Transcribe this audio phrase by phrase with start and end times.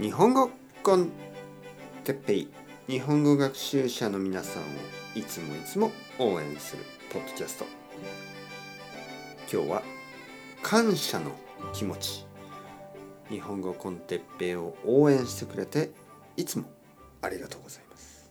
[0.00, 0.48] 日本語
[0.84, 1.10] コン
[2.04, 2.48] テッペイ。
[2.86, 4.66] 日本語学習者の皆さんを
[5.16, 5.90] いつもいつも
[6.20, 7.64] 応援するポッドキャスト。
[9.52, 9.82] 今日は
[10.62, 11.32] 感謝の
[11.72, 12.24] 気持ち。
[13.28, 15.90] 日本語コンテッペイを応援してくれて
[16.36, 16.66] いつも
[17.20, 18.30] ありがとうございます。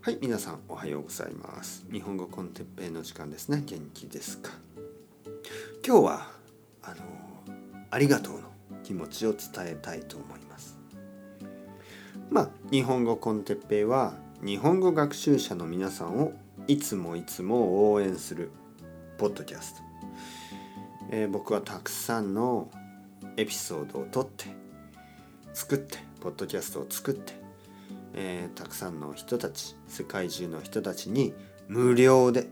[0.00, 1.86] はい皆さんおはようございます。
[1.92, 3.62] 日本語コンテッペイの時間ですね。
[3.64, 4.50] 元気ですか？
[5.86, 6.35] 今日は
[6.86, 6.96] あの
[7.90, 8.42] ありがとうの
[8.84, 10.78] 気持ちを伝えたいと思います。
[12.30, 14.14] まあ日本語コンテッペイは
[14.44, 16.32] 日本語学習者の皆さんを
[16.68, 18.50] いつもいつも応援する
[19.18, 19.82] ポッドキャスト、
[21.10, 22.70] えー、僕はたくさんの
[23.36, 24.46] エピソードを撮って
[25.52, 27.32] 作ってポッドキャストを作って、
[28.14, 31.34] えー、たくさんの人たち世界中の人たちに
[31.68, 32.48] 無料で、ね、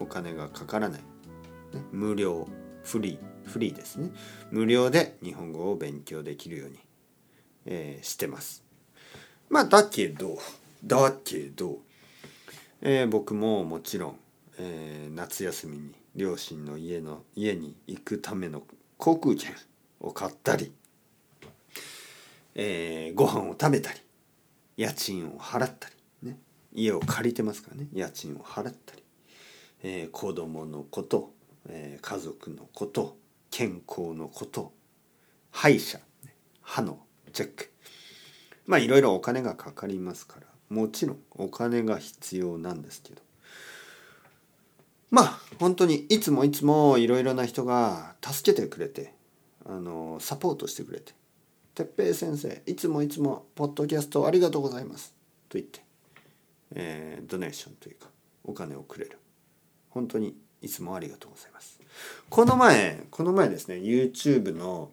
[0.00, 1.06] お金がかからない、ね、
[1.92, 2.48] 無料。
[2.86, 4.10] フリーフリーですね。
[4.50, 6.78] 無料で日本語を勉強できるように、
[7.66, 8.64] えー、してます。
[9.48, 10.38] まあだけど
[10.84, 11.78] だけど、
[12.80, 14.16] えー、僕ももちろん、
[14.58, 18.62] えー、夏休みに両親の家の家に行くための
[18.98, 19.52] 航空券
[20.00, 20.72] を買ったり、
[22.54, 24.00] えー、ご飯を食べたり
[24.76, 25.88] 家賃を払った
[26.22, 26.38] り、ね、
[26.72, 27.88] 家を借りてますからね。
[27.92, 29.02] 家賃を払ったり、
[29.82, 31.32] えー、子供のこと、
[31.68, 33.16] え、家族のこと
[33.50, 34.72] 健康のこと
[35.50, 36.00] 歯医者
[36.62, 37.00] 歯の
[37.32, 37.72] チェック。
[38.66, 43.22] まあいろいろお金がかかりますからもちろんお金が必要なんですけど。
[45.10, 49.14] まあ本当にいつもいつもいろいろな人が助けてくれて
[49.64, 51.14] あのサポートしてくれて
[51.74, 55.14] 「哲平先生いつもいつもポッドキャストありがとうございます」
[55.48, 55.80] と言って、
[56.72, 58.08] えー、ドネーションというか
[58.44, 59.18] お金をくれる。
[59.90, 61.80] 本当にいつもありがとうございます。
[62.28, 64.90] この前この前ですね YouTube の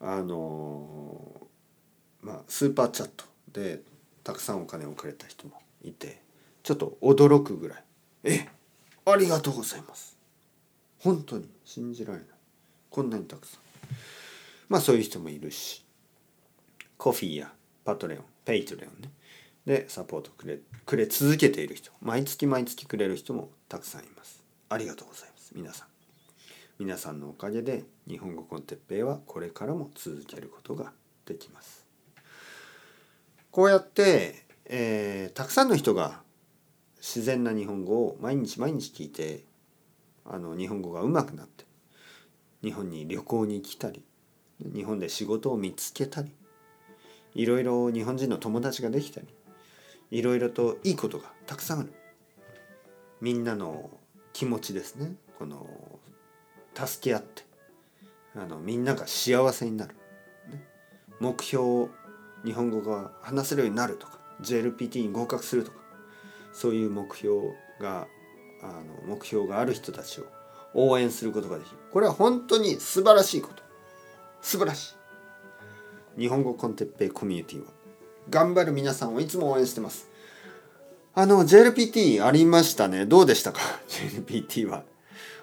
[0.00, 1.46] あの
[2.22, 3.82] まあスーパーチャットで
[4.24, 6.22] たくさんお金をくれた人もいて
[6.62, 7.84] ちょっと驚くぐらい
[8.24, 8.48] 「え
[9.04, 10.16] ありがとうございます」
[11.00, 12.28] 本当に信じられない。
[12.90, 13.60] こんなにたくさん。
[14.70, 15.84] まあそういう人もいるし
[16.96, 17.52] Ko-fi や
[17.84, 19.10] Patreon Patreon ね。
[19.66, 24.47] でサポートくれくれ続けている人毎月毎月くれる人もたくさんいます。
[24.70, 25.52] ありがとうございます。
[25.54, 25.88] 皆さん。
[26.78, 30.92] 皆さんのおかげで日本語 con てっぺいはこれからも続けることが
[31.26, 31.86] できます。
[33.50, 36.20] こうやって、えー、たくさんの人が
[36.98, 39.44] 自然な日本語を毎日毎日聞いて
[40.24, 41.64] あの日本語が上手くなって
[42.62, 44.04] 日本に旅行に行きたり
[44.60, 46.30] 日本で仕事を見つけたり
[47.34, 49.28] いろいろ日本人の友達ができたり
[50.10, 51.92] いろいろといいことがたくさんある。
[53.20, 53.90] みんなの
[54.38, 55.16] 気持ちですね。
[55.36, 55.66] この
[56.72, 57.42] 助け合って。
[58.36, 59.96] あのみんなが幸せになる、
[60.48, 60.64] ね、
[61.18, 61.88] 目標を
[62.44, 65.78] 日本語が話せるようになるとか JLPT に合格するとか
[66.52, 67.48] そういう目標
[67.80, 68.06] が
[68.62, 68.66] あ
[69.08, 70.26] の目標がある人たちを
[70.72, 71.76] 応援することができる。
[71.92, 73.64] これは本当に素晴らしいこと。
[74.40, 74.94] 素晴らし
[76.16, 76.20] い。
[76.20, 77.72] 日本語コンテッペイコミュニティは。
[78.30, 80.08] 頑張る皆さんをいつも応援してます。
[81.20, 83.04] あの JLPT ありましたね。
[83.04, 83.58] どうでしたか？
[83.90, 84.84] JLPT は。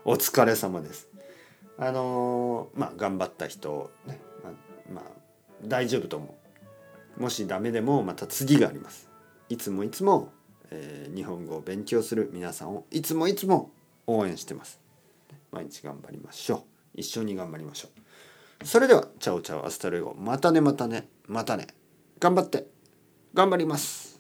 [0.05, 1.09] お疲れ様です。
[1.77, 4.53] あのまあ頑張った人ねまあ、
[4.93, 5.03] まあ、
[5.65, 6.33] 大丈夫と思
[7.17, 7.21] う。
[7.21, 9.09] もしダメでもまた次があります。
[9.49, 10.31] いつもいつも、
[10.71, 13.71] えー、日本語を勉強する皆さんをいつもいつも
[14.07, 14.79] 応援してます。
[15.51, 16.63] 毎日頑張りましょ
[16.95, 17.01] う。
[17.01, 17.89] 一緒に頑張りましょ
[18.63, 18.65] う。
[18.65, 20.15] それでは chao chao hasta luego。
[20.17, 21.67] またねまたねまたね。
[22.21, 22.65] 頑張って。
[23.33, 24.14] 頑張ります。